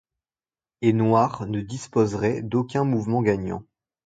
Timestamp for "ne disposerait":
1.45-2.41